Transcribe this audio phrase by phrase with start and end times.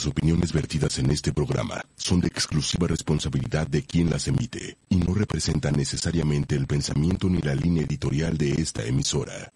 [0.00, 4.96] Las opiniones vertidas en este programa son de exclusiva responsabilidad de quien las emite y
[4.96, 9.52] no representan necesariamente el pensamiento ni la línea editorial de esta emisora.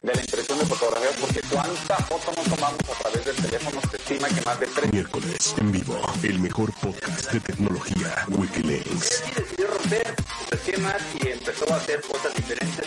[0.00, 3.96] De la impresión de fotografías, porque cuánta foto no tomamos a través del teléfono, se
[3.96, 4.92] estima que más de tres.
[4.92, 9.24] Miércoles, en vivo, el mejor podcast de tecnología, Wikileaks.
[9.26, 10.14] Y decidió romper
[10.52, 12.86] esquemas y empezó a hacer cosas diferentes.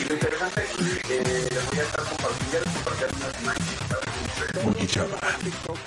[0.00, 3.65] Y lo interesante es que les voy a estar compartiendo, compartiendo unas imágenes.
[4.66, 5.20] Wiki Chava,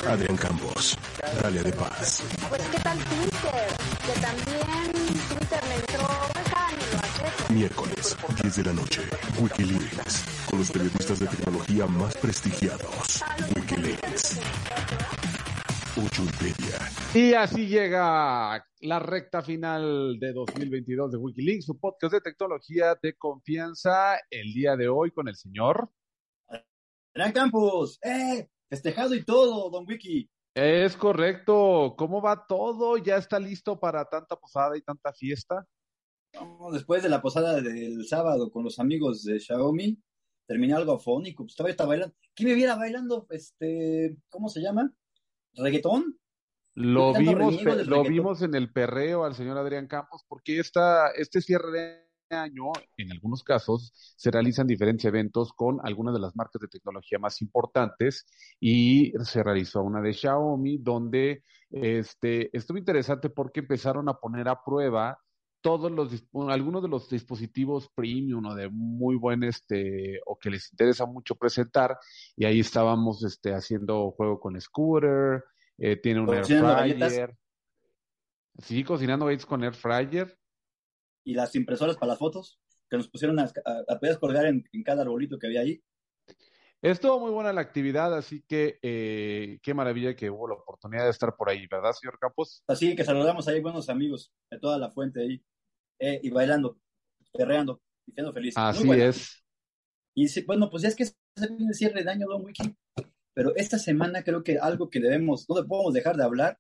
[0.07, 0.97] Adrián Campos,
[1.41, 2.23] Dalia de Paz.
[2.47, 3.67] Pues qué tal Twitter,
[4.05, 4.93] que también
[5.27, 6.07] Twitter me entró.
[7.53, 9.02] Miércoles, 10 de la noche,
[9.38, 13.21] Wikileaks, con los periodistas de tecnología más prestigiados.
[13.55, 14.39] Wikileaks.
[15.97, 16.80] Wikipedia.
[17.13, 23.17] Y así llega la recta final de 2022 de Wikileaks, su podcast de tecnología de
[23.17, 25.91] confianza, el día de hoy con el señor.
[27.14, 28.47] Gran Campus, ¡eh!
[28.70, 30.30] Festejado y todo, Don Wiki.
[30.53, 32.98] Es correcto, ¿cómo va todo?
[32.98, 35.66] ¿Ya está listo para tanta posada y tanta fiesta?
[36.34, 39.98] No, después de la posada del sábado con los amigos de Xiaomi,
[40.48, 42.16] terminé algo afónico, pues todavía estaba bailando.
[42.36, 43.26] ¿Quién me viera bailando?
[43.30, 44.92] Este, ¿cómo se llama?
[45.54, 46.20] ¿Reggaetón?
[46.76, 48.08] Lo vimos, lo reggaetón.
[48.08, 53.11] vimos en el perreo al señor Adrián Campos, porque esta, este cierre de año, en
[53.11, 58.25] algunos casos, se realizan diferentes eventos con algunas de las marcas de tecnología más importantes
[58.59, 64.63] y se realizó una de Xiaomi donde este, estuvo interesante porque empezaron a poner a
[64.63, 65.19] prueba
[65.61, 70.71] todos los, algunos de los dispositivos premium o de muy buen, este, o que les
[70.71, 71.97] interesa mucho presentar,
[72.38, 75.43] y ahí estábamos, este, haciendo juego con Scooter,
[75.77, 77.36] eh, tiene un air fryer.
[78.59, 80.38] Sí, cocinando galletas con air fryer.
[81.30, 84.67] Y las impresoras para las fotos, que nos pusieron a, a, a poder colgar en,
[84.72, 85.80] en cada arbolito que había ahí.
[86.81, 91.11] Estuvo muy buena la actividad, así que eh, qué maravilla que hubo la oportunidad de
[91.11, 92.64] estar por ahí, ¿verdad, señor Campos?
[92.65, 95.45] Así que saludamos ahí buenos amigos de toda la fuente ahí,
[95.99, 96.80] eh, y bailando,
[97.31, 98.58] perreando, y siendo felices.
[98.58, 99.04] Muy Así bueno.
[99.04, 99.45] es.
[100.15, 101.15] Y sí, bueno, pues ya es que se
[101.48, 102.75] viene el cierre de año, Don Wiki.
[103.36, 106.59] Pero esta semana creo que algo que debemos, no podemos dejar de hablar,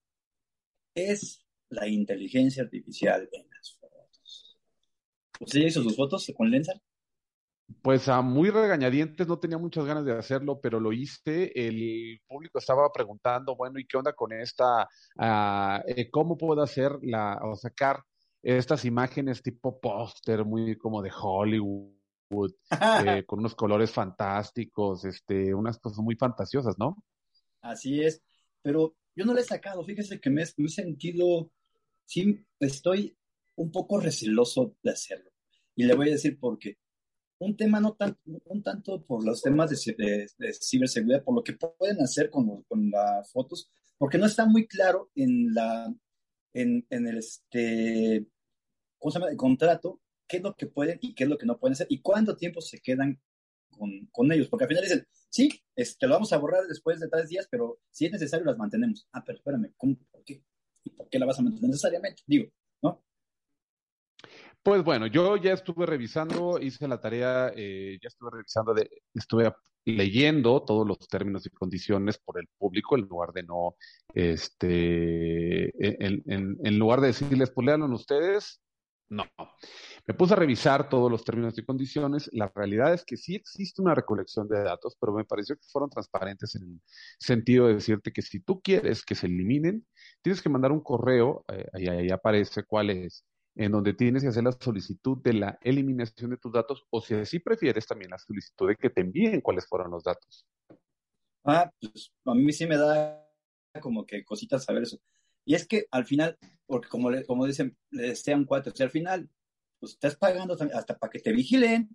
[0.93, 3.78] es la inteligencia artificial en las.
[5.39, 6.81] ¿Usted ya hizo sus fotos con Lensar?
[7.81, 11.51] Pues a muy regañadientes, no tenía muchas ganas de hacerlo, pero lo hice.
[11.53, 14.87] El público estaba preguntando, bueno, ¿y qué onda con esta?
[15.17, 18.03] ah, eh, ¿cómo puedo hacer la, o sacar
[18.41, 21.91] estas imágenes tipo póster, muy como de Hollywood,
[23.21, 27.03] eh, con unos colores fantásticos, este, unas cosas muy fantasiosas, ¿no?
[27.61, 28.21] Así es,
[28.61, 31.51] pero yo no le he sacado, fíjese que me, me he sentido,
[32.05, 33.17] sí, estoy
[33.59, 35.31] un poco receloso de hacerlo.
[35.75, 36.77] Y le voy a decir por qué.
[37.39, 41.43] Un tema no tan, un tanto por los temas de, de- de ciberseguridad, por lo
[41.43, 45.93] que pueden hacer con, con las fotos, porque no está muy claro en la,
[46.53, 48.25] en, en el, este,
[48.97, 49.31] ¿cómo se llama?
[49.31, 51.87] El contrato, qué es lo que pueden y qué es lo que no pueden hacer
[51.89, 53.21] y cuánto tiempo se quedan
[53.69, 57.07] con, con ellos, porque al final dicen, sí, este, lo vamos a borrar después de
[57.09, 59.07] tres días, pero si es necesario las mantenemos.
[59.13, 60.43] Ah, pero espérame, ¿cómo, ¿por qué?
[60.83, 62.21] ¿Y por qué la vas a mantener necesariamente?
[62.25, 62.49] Digo.
[64.63, 69.53] Pues bueno, yo ya estuve revisando, hice la tarea, eh, ya estuve revisando, de, estuve
[69.85, 73.75] leyendo todos los términos y condiciones por el público, en lugar de no,
[74.13, 78.61] este, en, en, lugar de decirles, pues léanlo ustedes,
[79.09, 79.25] no.
[80.05, 82.29] Me puse a revisar todos los términos y condiciones.
[82.31, 85.89] La realidad es que sí existe una recolección de datos, pero me pareció que fueron
[85.89, 86.81] transparentes en el
[87.17, 89.85] sentido de decirte que si tú quieres que se eliminen,
[90.21, 93.25] tienes que mandar un correo, eh, ahí aparece cuál es
[93.59, 97.13] en donde tienes que hacer la solicitud de la eliminación de tus datos o si
[97.15, 100.47] así prefieres también la solicitud de que te envíen cuáles fueron los datos.
[101.43, 103.21] Ah, pues a mí sí me da
[103.81, 104.97] como que cositas saber eso.
[105.43, 108.81] Y es que al final, porque como, le, como dicen, le decía un cuatro, si
[108.81, 109.29] al final,
[109.77, 111.89] pues estás pagando hasta para que te vigilen,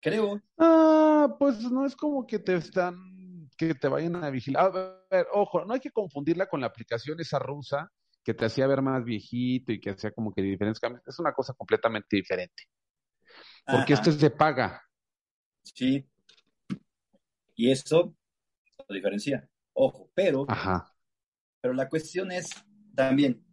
[0.00, 0.40] creo.
[0.58, 4.66] Ah, pues no es como que te están, que te vayan a vigilar.
[4.66, 7.90] A ver, ojo, no hay que confundirla con la aplicación esa rusa
[8.24, 11.06] que te hacía ver más viejito y que hacía como que diferentes cambios.
[11.06, 12.64] Es una cosa completamente diferente.
[13.66, 14.02] Porque Ajá.
[14.02, 14.82] este es de paga.
[15.62, 16.08] Sí.
[17.54, 18.16] Y eso
[18.88, 19.48] lo diferencia.
[19.74, 20.92] Ojo, pero, Ajá.
[21.60, 22.48] pero la cuestión es
[22.94, 23.44] también,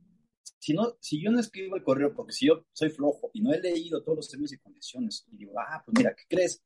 [0.59, 3.53] si no, si yo no escribo el correo, porque si yo soy flojo y no
[3.53, 6.63] he leído todos los términos y condiciones, y digo, ah, pues mira, ¿qué crees?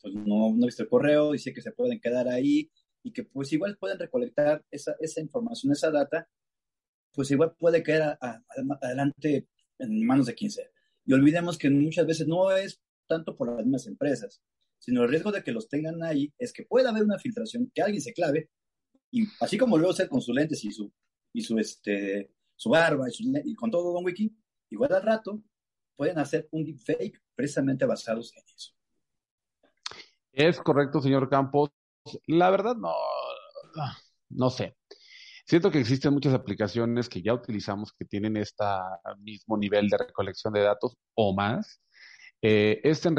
[0.00, 2.70] Pues no, no he visto el correo, dice que se pueden quedar ahí
[3.02, 6.26] y que pues igual pueden recolectar esa, esa información, esa data,
[7.14, 7.82] pues igual puede
[8.20, 8.42] a-
[8.82, 10.66] adelante en manos de quien sea.
[11.06, 14.42] Y olvidemos que muchas veces no es tanto por las mismas empresas,
[14.78, 17.82] sino el riesgo de que los tengan ahí es que pueda haber una filtración, que
[17.82, 18.50] alguien se clave
[19.10, 20.92] Y así como luego ser con y su,
[21.32, 24.34] y su, este, su barba y, con todo Don Wiki,
[24.70, 25.42] igual al rato
[25.96, 28.72] pueden hacer un deepfake precisamente basados en eso.
[30.32, 31.70] Es correcto, señor Campos.
[32.26, 32.92] La verdad, no,
[34.30, 34.76] no sé.
[35.46, 38.64] Siento que existen muchas aplicaciones que ya utilizamos que tienen este
[39.18, 41.82] mismo nivel de recolección de datos o más.
[42.40, 43.16] Eh, este en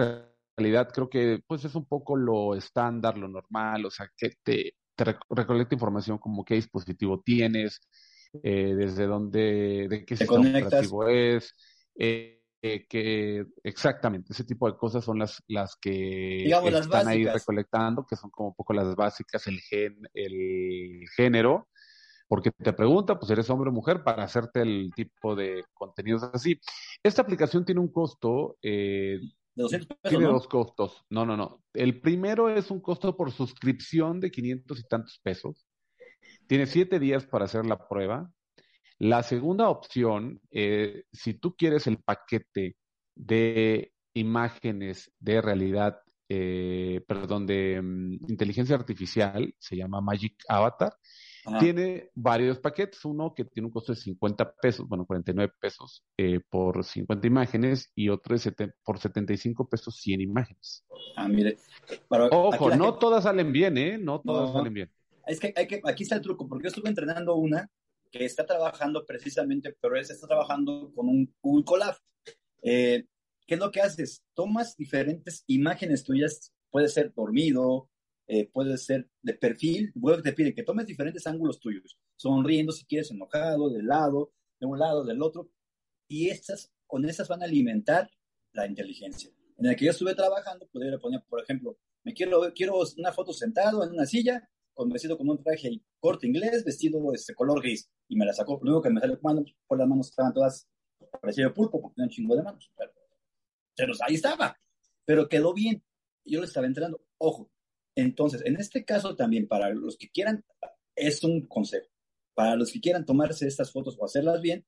[0.57, 4.73] realidad creo que pues es un poco lo estándar, lo normal, o sea, que te,
[5.29, 7.81] recolecta información como qué dispositivo tienes,
[8.41, 11.53] eh, desde dónde, de qué sistema operativo es,
[11.99, 12.41] eh,
[12.89, 18.31] que exactamente ese tipo de cosas son las, las que están ahí recolectando, que son
[18.31, 21.67] como un poco las básicas, el gen, el género,
[22.27, 26.59] porque te pregunta, pues eres hombre o mujer, para hacerte el tipo de contenidos así.
[27.03, 29.19] Esta aplicación tiene un costo, eh,
[30.03, 31.05] tiene dos costos.
[31.09, 31.63] No, no, no.
[31.73, 35.65] El primero es un costo por suscripción de 500 y tantos pesos.
[36.47, 38.31] Tiene siete días para hacer la prueba.
[38.97, 42.75] La segunda opción, eh, si tú quieres el paquete
[43.15, 45.99] de imágenes de realidad,
[46.29, 50.93] eh, perdón, de mm, inteligencia artificial, se llama Magic Avatar,
[51.59, 56.39] tiene varios paquetes, uno que tiene un costo de 50 pesos, bueno, 49 pesos eh,
[56.49, 60.85] por 50 imágenes y otro de por 75 pesos 100 imágenes.
[61.15, 61.57] Ah, mire.
[62.09, 63.97] Ojo, no todas salen bien, ¿eh?
[63.97, 64.91] No todas salen bien.
[65.27, 67.69] Es que, hay que aquí está el truco, porque yo estuve entrenando una
[68.11, 71.95] que está trabajando precisamente, pero ella está trabajando con un Google Colab.
[72.61, 73.05] Eh,
[73.45, 74.23] ¿Qué es lo que haces?
[74.33, 77.89] Tomas diferentes imágenes tuyas, puede ser dormido,
[78.27, 82.85] eh, puede ser de perfil, Google te pide que tomes diferentes ángulos tuyos, sonriendo si
[82.85, 85.51] quieres, enojado, de lado, de un lado, del otro,
[86.07, 88.09] y estas, con estas van a alimentar
[88.53, 89.31] la inteligencia.
[89.57, 93.33] En el que yo estuve trabajando, podría poner, por ejemplo, me quiero, quiero una foto
[93.33, 97.61] sentado en una silla, con vestido con un traje corto inglés, vestido de este color
[97.61, 98.59] gris, y me la sacó.
[98.61, 100.67] Luego que me salió manos, por las manos estaban todas
[101.21, 102.71] parecido pulpo, porque tenía un chingo de manos.
[102.77, 102.91] Pero,
[103.75, 104.57] pero ahí estaba,
[105.05, 105.83] pero quedó bien.
[106.25, 107.01] Yo lo estaba entrenando.
[107.17, 107.49] Ojo,
[107.95, 110.43] entonces, en este caso también, para los que quieran,
[110.95, 111.87] es un consejo.
[112.33, 114.65] Para los que quieran tomarse estas fotos o hacerlas bien,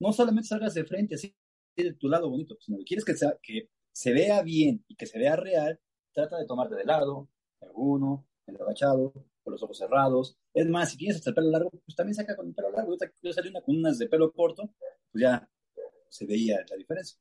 [0.00, 1.34] no solamente salgas de frente así
[1.76, 5.06] de tu lado bonito, sino que quieres que, sea, que se vea bien y que
[5.06, 5.80] se vea real,
[6.12, 7.28] trata de tomarte de lado,
[7.60, 9.12] de uno, el agachado,
[9.42, 10.36] con los ojos cerrados.
[10.52, 12.96] Es más, si tienes hasta el pelo largo, pues también saca con el pelo largo.
[13.22, 14.70] Yo salí una con unas de pelo corto,
[15.12, 15.48] pues ya
[16.08, 17.18] se veía la diferencia.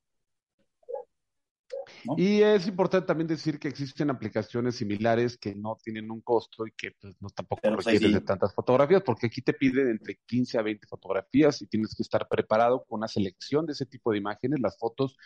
[2.18, 6.72] Y es importante también decir que existen aplicaciones similares que no tienen un costo y
[6.72, 10.58] que pues, no tampoco pues, requieren de tantas fotografías, porque aquí te piden entre 15
[10.58, 14.18] a 20 fotografías y tienes que estar preparado con una selección de ese tipo de
[14.18, 14.60] imágenes.
[14.60, 15.18] Las fotos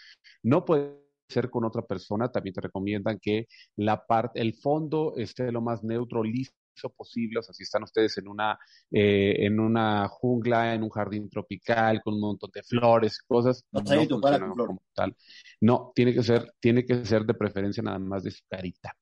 [0.43, 0.97] no pueden
[1.27, 5.83] ser con otra persona, también te recomiendan que la parte, el fondo esté lo más
[5.83, 8.57] neutro, listo posible, o sea, si están ustedes en una,
[8.89, 13.83] eh, en una jungla, en un jardín tropical, con un montón de flores, cosas, no,
[13.83, 15.15] como tal.
[15.59, 18.95] No, tiene que ser, tiene que ser de preferencia nada más de su carita.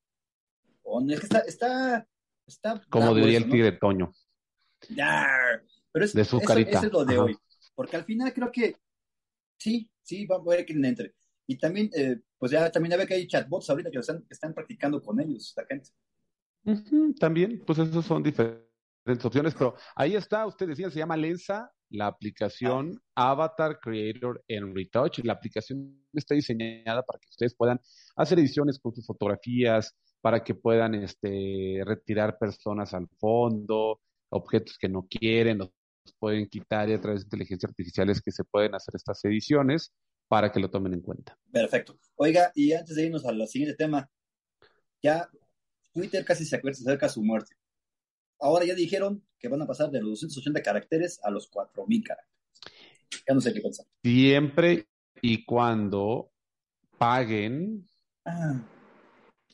[1.10, 2.08] Es que está, está,
[2.48, 4.12] está como diría el tigre Toño.
[5.92, 6.80] pero es, de su carita.
[6.80, 7.38] Eso es lo de hoy.
[7.76, 8.78] Porque al final creo que
[9.58, 11.14] sí, sí, va a poder que entre.
[11.46, 14.54] Y también, eh, pues ya también ve que hay chatbots ahorita que están, que están
[14.54, 15.90] practicando con ellos, la gente
[17.20, 22.08] también, pues esas son diferentes opciones, pero ahí está, usted decía, se llama Lensa, la
[22.08, 25.20] aplicación Avatar Creator en Retouch.
[25.20, 27.80] La aplicación está diseñada para que ustedes puedan
[28.16, 34.90] hacer ediciones con sus fotografías, para que puedan este, retirar personas al fondo, objetos que
[34.90, 35.72] no quieren, los
[36.20, 39.94] pueden quitar y a través de inteligencia artificial es que se pueden hacer estas ediciones
[40.28, 41.38] para que lo tomen en cuenta.
[41.52, 41.98] Perfecto.
[42.16, 44.10] Oiga, y antes de irnos al siguiente tema,
[45.02, 45.30] ya
[45.98, 47.56] Twitter casi se acerca a su muerte.
[48.40, 52.38] Ahora ya dijeron que van a pasar de los 280 caracteres a los 4000 caracteres.
[53.28, 53.88] Ya no sé qué pensar.
[54.04, 54.88] Siempre
[55.24, 56.32] y cuando
[57.00, 57.88] paguen
[58.26, 58.64] ah,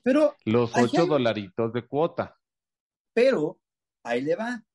[0.03, 2.37] pero los 8 dolaritos de cuota.
[3.13, 3.61] Pero
[4.03, 4.65] ahí le va.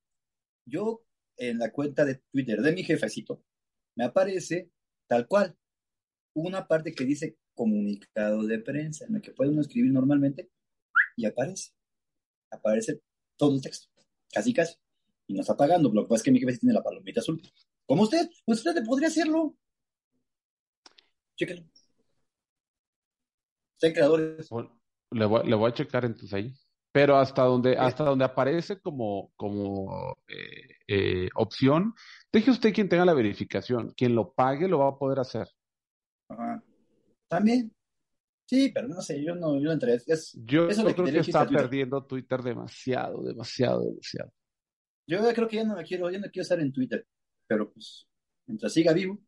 [0.64, 1.02] Yo
[1.36, 3.44] en la cuenta de Twitter de mi jefecito
[3.94, 4.70] me aparece
[5.06, 5.54] tal cual
[6.34, 10.50] una parte que dice comunicado de prensa en la que puede uno escribir normalmente
[11.18, 11.72] y aparece.
[12.50, 13.02] Aparece
[13.36, 13.88] todo el texto,
[14.32, 14.74] casi casi.
[15.26, 15.90] Y no está pagando.
[15.92, 17.42] Lo que pasa es que mi jefe tiene la palomita azul.
[17.86, 19.54] Como usted, pues usted podría hacerlo.
[21.36, 21.62] Chéquelo.
[23.74, 24.48] Usted creadores.
[25.10, 26.54] le, voy, le voy a checar entonces ahí.
[26.92, 31.94] Pero hasta donde, hasta donde aparece como, como eh, eh, opción,
[32.32, 33.92] deje usted quien tenga la verificación.
[33.96, 35.48] Quien lo pague lo va a poder hacer.
[36.28, 36.62] Ajá.
[37.28, 37.72] También.
[38.48, 39.94] Sí, pero no sé, yo no, yo entré.
[40.06, 44.32] Es, yo, creo que, está perdiendo Twitter demasiado, demasiado, demasiado.
[45.06, 47.06] Yo creo que ya no me quiero, ya no quiero estar en Twitter,
[47.46, 48.08] pero pues
[48.46, 49.20] mientras siga vivo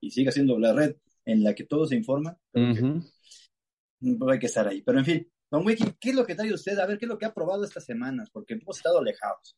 [0.00, 4.30] y siga siendo la red en la que todo se informa, creo que Ujú.
[4.30, 4.80] hay que estar ahí.
[4.80, 6.78] Pero en fin, Don Wiki, ¿qué es lo que trae usted?
[6.78, 8.30] A ver, ¿qué es lo que ha probado estas semanas?
[8.30, 9.54] Porque hemos estado alejados.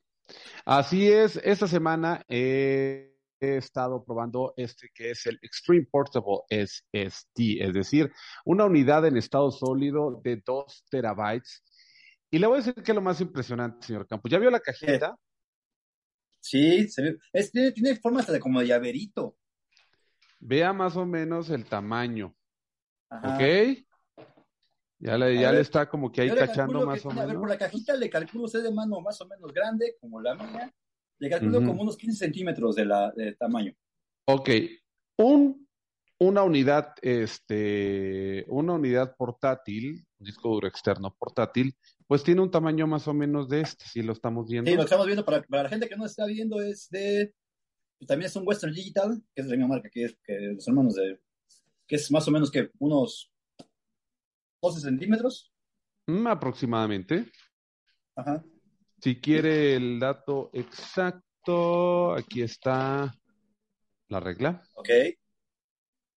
[0.64, 3.13] Así es, esta semana he,
[3.44, 8.10] he estado probando este que es el Extreme Portable SSD, es decir,
[8.44, 11.62] una unidad en estado sólido de 2 terabytes.
[12.30, 14.30] Y le voy a decir que es lo más impresionante, señor Campos.
[14.30, 15.16] ¿Ya vio la cajita?
[16.40, 19.36] Sí, se ve, es- tiene, tiene forma hasta de como de llaverito.
[20.40, 22.34] Vea más o menos el tamaño,
[23.08, 23.34] Ajá.
[23.34, 23.78] ¿ok?
[24.98, 27.34] Ya le, ya le está como que ahí cachando más que- o a ver, por
[27.34, 27.48] menos.
[27.50, 30.72] la cajita le calculo usted de mano más o menos grande, como la mía.
[31.18, 31.66] Le calculo Ujú.
[31.66, 33.74] como unos 15 centímetros de, la, de tamaño.
[34.26, 34.50] Ok,
[35.18, 35.68] un,
[36.18, 41.74] una unidad, este, una unidad portátil, un disco duro externo portátil,
[42.06, 44.70] pues tiene un tamaño más o menos de este, si lo estamos viendo.
[44.70, 47.34] Sí, lo estamos viendo para, para la gente que no está viendo es de.
[47.98, 50.38] pues, también es un Western Digital, que es de la misma marca que, es, que
[50.54, 51.20] los hermanos de.
[51.86, 53.32] que es más o menos que unos
[54.62, 55.52] 12 centímetros.
[56.06, 57.30] Mm, aproximadamente.
[58.16, 58.44] Ajá.
[59.04, 63.14] Si quiere el dato exacto, aquí está
[64.08, 64.62] la regla.
[64.76, 64.88] Ok.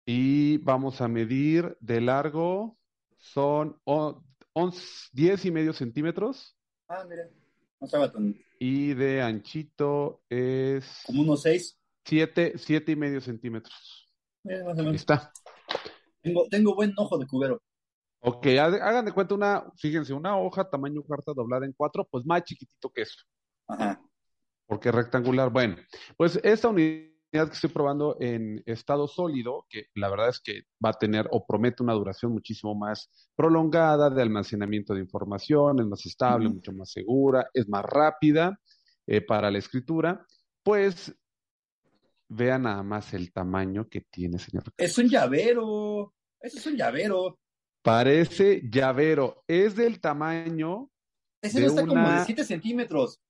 [0.05, 2.77] Y vamos a medir de largo,
[3.17, 6.55] son o- 11 10 y medio centímetros.
[6.87, 7.23] Ah, mire.
[7.81, 8.33] No estaba tan.
[8.57, 11.77] Y de anchito es como unos 6.
[12.05, 14.09] siete, siete y medio centímetros.
[14.43, 14.95] Mire, más o Ahí menos.
[15.01, 15.33] está.
[16.21, 17.61] Tengo, tengo buen ojo de cubero.
[18.19, 22.25] Ok, ha- hagan de cuenta una, fíjense, una hoja tamaño carta doblada en cuatro, pues
[22.25, 23.23] más chiquitito que eso,
[23.67, 24.01] Ajá.
[24.65, 25.49] porque es rectangular.
[25.51, 25.75] Bueno,
[26.17, 30.89] pues esta unidad que estoy probando en estado sólido, que la verdad es que va
[30.89, 36.05] a tener o promete una duración muchísimo más prolongada de almacenamiento de información, es más
[36.05, 38.59] estable, mucho más segura, es más rápida
[39.05, 40.25] eh, para la escritura,
[40.63, 41.13] pues
[42.29, 44.63] vean nada más el tamaño que tiene, señor.
[44.75, 46.13] Es un llavero.
[46.41, 47.39] Eso es un llavero.
[47.81, 50.89] Parece llavero, es del tamaño
[51.41, 53.21] Ese De no está como una- de 7 centímetros.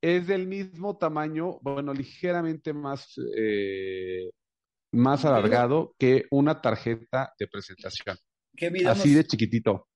[0.00, 4.30] es del mismo tamaño, bueno, ligeramente más, eh,
[4.92, 8.16] más alargado que una tarjeta de presentación.
[8.56, 9.88] Que mide Así de chiquitito.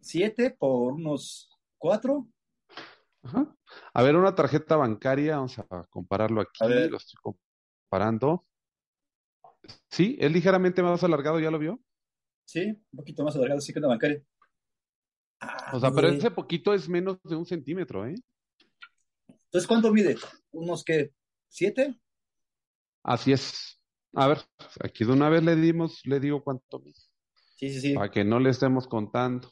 [0.00, 2.28] 7 por unos 4.
[3.22, 3.56] Ajá.
[3.94, 6.90] A ver, una tarjeta bancaria, vamos a compararlo aquí, A ver.
[6.90, 7.18] lo estoy
[7.90, 8.46] comparando.
[9.90, 11.80] Sí, es ligeramente más alargado, ¿ya lo vio?
[12.46, 14.22] Sí, un poquito más alargado, sí que una bancaria.
[15.40, 18.14] Ah, O sea, pero ese poquito es menos de un centímetro, ¿eh?
[19.46, 20.16] Entonces, ¿cuánto mide?
[20.52, 21.12] ¿Unos qué?
[21.48, 21.98] ¿Siete?
[23.02, 23.80] Así es.
[24.14, 24.38] A ver,
[24.82, 27.00] aquí de una vez le dimos, le digo cuánto mide.
[27.56, 27.94] Sí, sí, sí.
[27.94, 29.50] para que no le estemos contando.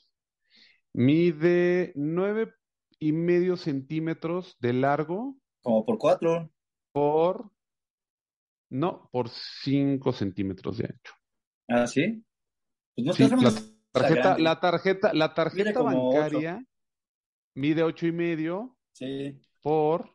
[0.95, 2.55] Mide nueve
[2.99, 6.49] y medio centímetros de largo Como por cuatro.
[6.93, 7.51] por,
[8.71, 11.15] no, por cinco centímetros de ancho.
[11.69, 12.25] Ah, sí.
[12.95, 13.53] Pues no Sí, la
[13.93, 15.85] tarjeta, la tarjeta, la tarjeta ocho.
[15.85, 16.65] bancaria
[17.55, 20.11] mide ocho y medio Sí, por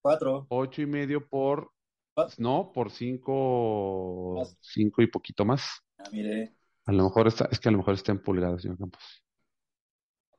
[0.00, 0.46] cuatro.
[0.48, 1.72] ocho y medio por,
[2.16, 2.28] Ah.
[2.38, 4.56] no, por cinco, Más.
[4.60, 5.62] cinco y poquito más.
[5.98, 6.54] Ah, mire.
[6.86, 9.24] A lo mejor está, es que a lo mejor está en pulgadas, señor Campos.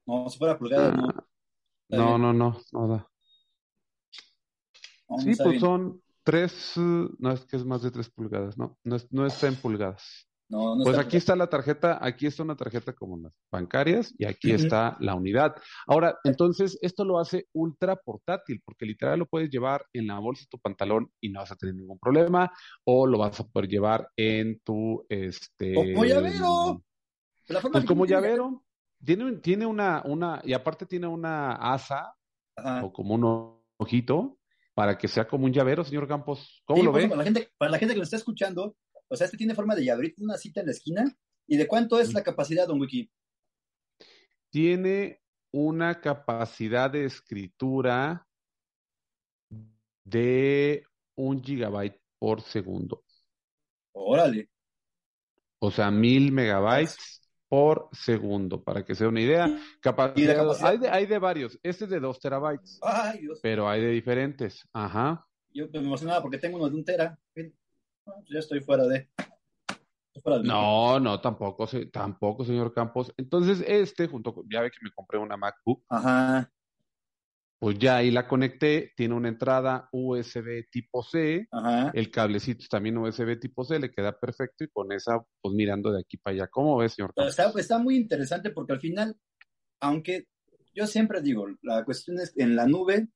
[0.06, 1.08] No, si fuera pulgada, no.
[1.10, 1.26] Ah,
[1.90, 2.22] no, bien.
[2.22, 3.10] no, no, no da.
[5.10, 5.60] No, no Sí, pues bien.
[5.60, 9.48] son tres, no es que es más de tres pulgadas, no, no, es- no está
[9.48, 10.30] en pulgadas.
[10.54, 14.14] No, no Pues está aquí está la tarjeta, aquí está una tarjeta como las bancarias
[14.20, 15.56] y aquí está la unidad.
[15.88, 20.44] Ahora, entonces, esto lo hace ultra portátil, porque literal lo puedes llevar en la bolsa
[20.44, 22.52] de tu pantalón y no vas a tener ningún problema,
[22.84, 25.74] o lo vas a poder llevar en tu, este...
[25.74, 26.84] Como llavero.
[27.48, 28.64] La forma Pues como llavero,
[29.04, 32.14] tiene, tiene una, una, y aparte tiene una asa
[32.56, 32.86] Ajá.
[32.86, 34.38] o como un ojito
[34.76, 36.62] para que sea como un llavero, señor Campos.
[36.66, 37.08] ¿Cómo Sí, lo ve?
[37.08, 38.76] Para la gente, para la gente que nos está escuchando,
[39.10, 41.18] o sea, este tiene forma de llaverito, una cita en la esquina.
[41.48, 42.14] ¿Y de cuánto es Mm.
[42.16, 43.12] la capacidad, don Wiki?
[44.50, 48.28] Tiene una capacidad de escritura
[50.04, 50.84] de
[51.16, 53.04] un gigabyte por segundo.
[53.94, 54.50] Órale.
[55.60, 59.48] O sea, mil megabytes por segundo, para que sea una idea.
[59.80, 60.70] Capacidad, capacidad?
[60.72, 61.60] Hay, de, hay de varios.
[61.62, 63.40] Este es de dos terabytes, Ay, Dios.
[63.44, 64.68] pero hay de diferentes.
[64.74, 65.26] Ajá.
[65.52, 67.18] Yo me emocionaba porque tengo uno de un tera.
[68.04, 69.10] Pues ya estoy fuera de.
[69.18, 73.14] estoy fuera de- No, no, tampoco, tampoco, señor Campos.
[73.18, 76.52] Entonces, este, junto con, ya ve que me compré una MacBook, Ajá.
[77.60, 81.92] pues ya ahí la conecté, tiene una entrada USB tipo C, Ajá.
[81.94, 85.92] el cablecito es también USB tipo C, le queda perfecto y con esa, pues mirando
[85.92, 86.48] de aquí para allá.
[86.48, 87.32] ¿Cómo ves, señor Campos?
[87.40, 89.18] está, está muy interesante porque al final,
[89.80, 90.28] aunque
[90.76, 93.08] yo siempre digo, la cuestión es en la nube,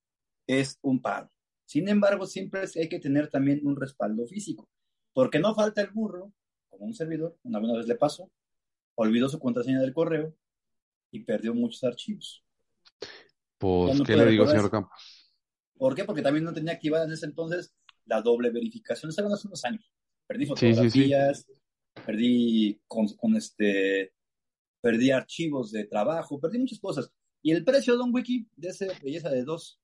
[0.48, 1.30] es un paro.
[1.68, 4.70] Sin embargo, siempre hay que tener también un respaldo físico,
[5.12, 6.32] porque no falta el burro,
[6.70, 8.32] como un servidor, una buena vez le pasó,
[8.96, 10.34] olvidó su contraseña del correo
[11.12, 12.42] y perdió muchos archivos.
[13.58, 15.34] Pues, ¿qué le digo, señor Campos?
[15.78, 16.06] ¿Por qué?
[16.06, 19.10] Porque también no tenía activada en ese entonces la doble verificación.
[19.10, 19.92] Estaban hace unos años.
[20.26, 21.48] Perdí fotografías,
[22.06, 24.14] perdí con, este,
[24.80, 27.12] perdí archivos de trabajo, perdí muchas cosas.
[27.42, 29.82] Y el precio de Don Wiki de esa belleza de dos.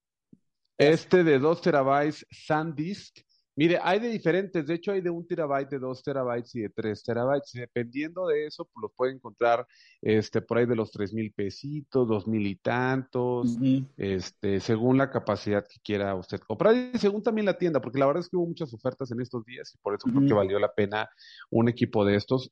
[0.77, 3.19] Este de dos terabytes SanDisk
[3.55, 6.69] Mire, hay de diferentes, de hecho hay de un terabyte, de dos terabytes y de
[6.69, 7.51] tres terabytes.
[7.53, 9.67] Dependiendo de eso, pues los puede encontrar
[10.01, 13.55] este, por ahí de los tres mil pesitos, dos mil y tantos,
[13.95, 18.07] este, según la capacidad que quiera usted comprar y según también la tienda, porque la
[18.07, 20.57] verdad es que hubo muchas ofertas en estos días y por eso creo que valió
[20.57, 21.07] la pena
[21.51, 22.51] un equipo de estos.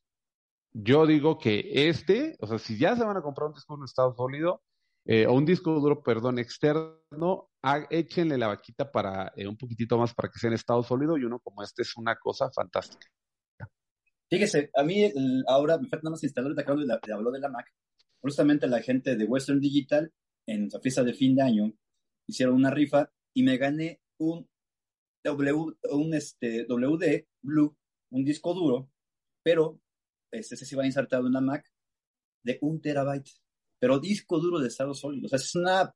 [0.72, 3.84] Yo digo que este, o sea, si ya se van a comprar un disco en
[3.86, 4.62] estado sólido,
[5.06, 7.50] eh, o un disco duro, perdón, externo,
[7.90, 11.24] échenle la vaquita para eh, un poquitito más para que sea en estado sólido y
[11.24, 13.08] uno como este es una cosa fantástica.
[14.30, 15.12] Fíjese, a mí
[15.48, 17.66] ahora me falta nada más instalar, te acabo de, habló de la Mac.
[18.22, 20.14] Justamente la gente de Western Digital
[20.48, 21.74] en la fiesta de fin de año
[22.28, 24.48] hicieron una rifa y me gané un
[25.24, 27.76] W, un este, WD Blue,
[28.12, 28.90] un disco duro,
[29.44, 29.80] pero
[30.32, 31.70] este, se va insertado en la Mac
[32.44, 33.41] de un terabyte
[33.82, 35.26] pero disco duro de estado sólido.
[35.26, 35.92] O sea, es una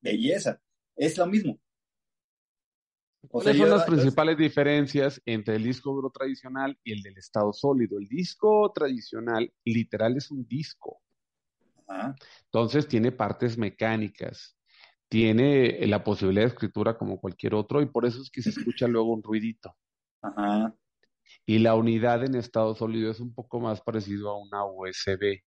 [0.00, 0.62] belleza.
[0.94, 1.58] Es lo mismo.
[3.28, 7.98] ¿Cuáles son las principales diferencias entre el disco duro tradicional y el del estado sólido?
[7.98, 11.02] El disco tradicional, literal, es un disco.
[12.44, 14.56] Entonces tiene partes mecánicas,
[15.08, 18.86] tiene la posibilidad de escritura como cualquier otro y por eso es que se escucha
[18.86, 19.76] luego un ruidito.
[20.22, 20.72] Ajá.
[21.44, 25.42] Y la unidad en estado sólido es un poco más parecido a una USB.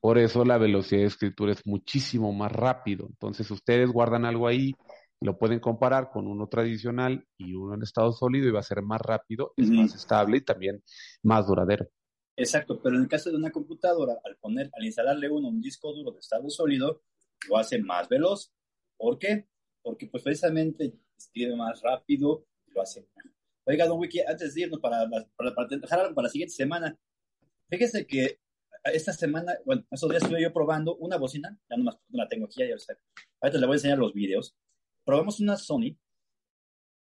[0.00, 3.06] Por eso la velocidad de escritura es muchísimo más rápido.
[3.08, 4.74] Entonces ustedes guardan algo ahí,
[5.20, 8.82] lo pueden comparar con uno tradicional y uno en estado sólido y va a ser
[8.82, 10.82] más rápido, es más estable y también
[11.22, 11.86] más duradero.
[12.36, 15.92] Exacto, pero en el caso de una computadora, al poner, al instalarle uno un disco
[15.92, 17.02] duro de estado sólido,
[17.48, 18.50] lo hace más veloz.
[18.96, 19.46] ¿Por qué?
[19.82, 23.06] Porque pues precisamente escribe más rápido y lo hace
[23.64, 26.98] Oiga, don Wiki, antes de irnos para, para, para, para la siguiente semana,
[27.68, 28.40] fíjese que
[28.84, 32.66] esta semana, bueno, esos días estuve yo probando una bocina, ya nomás la tengo aquí,
[32.66, 32.96] ya sé.
[33.40, 34.56] Ahorita le voy a enseñar los videos.
[35.04, 35.96] Probamos una Sony,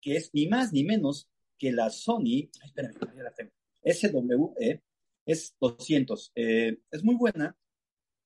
[0.01, 3.53] que es ni más ni menos que la Sony, ay, espérame, ya la tengo,
[3.85, 4.83] SWE,
[5.27, 7.57] es 200, eh, es muy buena.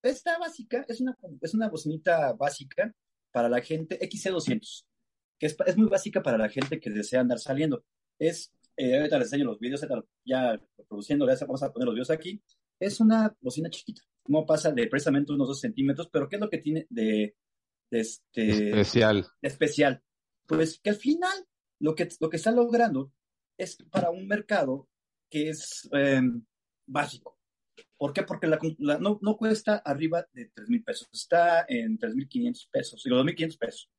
[0.03, 2.93] Está básica, es una, es una bocinita básica
[3.31, 4.85] para la gente, XC200,
[5.39, 7.85] que es, es muy básica para la gente que desea andar saliendo.
[8.19, 9.87] Es, eh, ahorita les enseño los videos,
[10.25, 12.43] ya produciendo, ya vamos a poner los videos aquí
[12.81, 14.03] es una bocina chiquita.
[14.27, 17.35] No pasa de precisamente unos dos centímetros, pero ¿qué es lo que tiene de,
[17.91, 19.27] este, especial?
[19.41, 20.03] especial?
[20.47, 21.47] Pues que al final
[21.81, 23.13] lo que, lo que está logrando
[23.59, 24.89] es para un mercado
[25.29, 26.45] que es em,
[26.87, 27.39] básico.
[27.97, 28.23] ¿Por qué?
[28.23, 28.59] Porque la,
[28.99, 33.91] no, no, cuesta arriba de 3 mil pesos, está en 3.500 pesos los 2.500 pesos.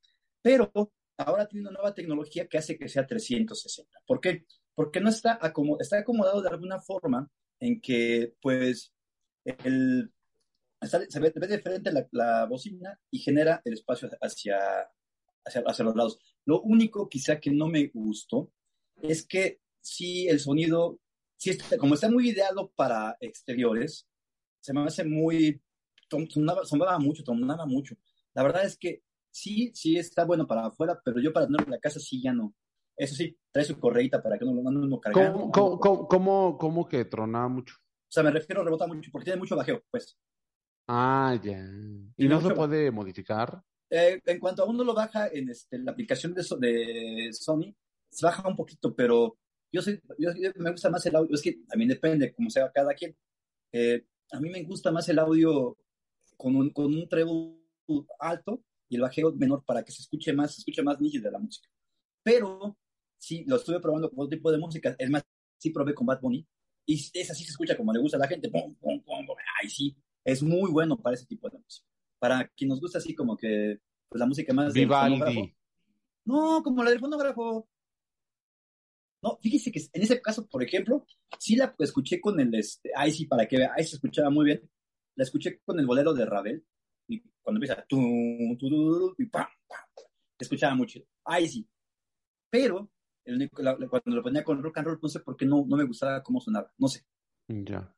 [0.41, 0.71] Pero
[1.17, 3.99] ahora tiene una nueva tecnología que hace que sea 360.
[4.05, 4.45] ¿Por qué?
[4.75, 5.39] Porque no está,
[5.79, 8.93] está acomodado de alguna forma en que pues
[9.45, 10.11] el,
[10.81, 14.57] se ve, de frente la, la, bocina y genera el espacio hacia,
[15.45, 16.19] hacia, los lados.
[16.45, 18.51] Lo único quizá que no me gustó
[19.01, 20.99] es que si el sonido,
[21.37, 24.07] si como está muy ideado para exteriores,
[24.59, 25.61] se me hace muy,
[26.09, 27.95] sonaba, mucho, sonaba mucho.
[28.33, 31.71] La verdad es que sí, sí está bueno para afuera, pero yo para tenerlo en
[31.71, 32.55] la casa sí ya no.
[32.95, 35.51] Eso sí, trae su correíta para que no lo manden uno cargando.
[35.51, 37.75] ¿Cómo, cómo, que tronaba mucho?
[37.75, 40.17] O sea, me refiero a rebotar mucho, porque tiene mucho bajeo, pues.
[40.87, 41.65] Ah, ya.
[42.17, 43.63] ¿Y no se puede modificar?
[43.89, 47.73] Eh, en cuanto a uno lo baja en este, la aplicación de, de Sony,
[48.09, 49.37] se baja un poquito, pero
[49.71, 52.93] yo, soy, yo, me gusta más el audio, es que también depende, como sea cada
[52.93, 53.15] quien.
[53.71, 55.77] Eh, a mí me gusta más el audio
[56.37, 57.57] con un, con un treble
[58.19, 61.39] alto y el bajeo menor para que se escuche más, se escuche más nítido la
[61.39, 61.69] música.
[62.23, 62.77] Pero
[63.23, 64.95] sí, lo estuve probando con otro tipo de música.
[64.97, 65.23] Es más,
[65.57, 66.45] sí probé con Bad Bunny.
[66.85, 68.49] Y esa sí se escucha como le gusta a la gente.
[68.49, 69.95] Pum, pum, pum, Ay, sí.
[70.25, 71.87] Es muy bueno para ese tipo de música.
[72.19, 74.73] Para quien nos gusta así como que, pues la música más...
[74.73, 75.55] Vivaldi.
[76.25, 77.67] No, como la del fonógrafo.
[79.21, 81.05] No, fíjese que en ese caso, por ejemplo,
[81.39, 84.45] sí la escuché con el, este, ahí sí, para que vea, ahí se escuchaba muy
[84.45, 84.69] bien.
[85.15, 86.65] La escuché con el bolero de Ravel.
[87.07, 87.97] Y cuando empieza, tu,
[88.59, 90.05] tu, tu, y pam, pam,
[90.37, 90.99] escuchaba mucho.
[91.25, 91.67] Ahí sí.
[92.49, 92.89] Pero
[93.89, 96.21] cuando lo ponía con rock and roll, no sé por qué no, no me gustaba
[96.23, 97.05] cómo sonaba, no sé.
[97.47, 97.93] Ya.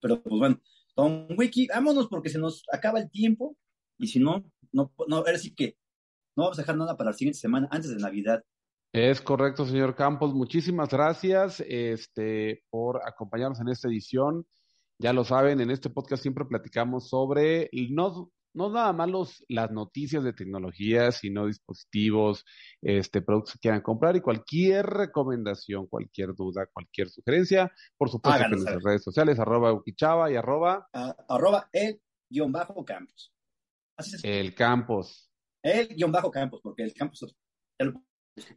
[0.00, 0.60] Pero pues bueno,
[0.94, 3.56] Tom Wiki, vámonos porque se nos acaba el tiempo
[3.98, 5.76] y si no, no, no, ahora sí que
[6.36, 8.42] No vamos a dejar nada para la siguiente semana, antes de Navidad.
[8.92, 10.34] Es correcto, señor Campos.
[10.34, 14.46] Muchísimas gracias este, por acompañarnos en esta edición.
[14.98, 19.70] Ya lo saben, en este podcast siempre platicamos sobre no, no nada más los, las
[19.70, 22.44] noticias de tecnología, sino dispositivos,
[22.82, 28.50] este, productos que quieran comprar y cualquier recomendación, cualquier duda, cualquier sugerencia, por supuesto en
[28.50, 30.88] nuestras redes sociales, arroba uquichava y arroba...
[31.28, 33.32] arroba el guion bajo campos.
[34.22, 35.30] El campos.
[35.62, 37.34] El guion bajo campos, porque el campus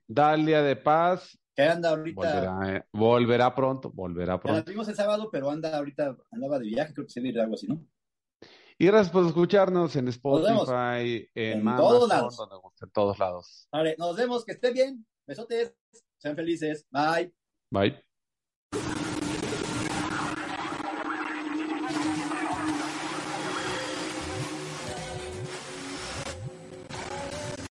[0.08, 1.38] Dalia de Paz.
[1.56, 2.15] Que anda ahorita.
[2.15, 4.60] Volverá, eh, volverá pronto, volverá pronto.
[4.60, 7.56] La vimos el sábado, pero anda ahorita, andaba de viaje, creo que se viene algo
[7.56, 7.86] así, ¿no?
[8.84, 12.38] Y gracias por escucharnos en Spotify, en, en todos lados.
[12.82, 13.65] en todos lados.
[13.72, 15.08] Vale, nos vemos, que esté bien.
[15.26, 15.74] Besotes,
[16.17, 16.86] sean felices.
[16.91, 17.34] Bye.
[17.72, 18.04] Bye.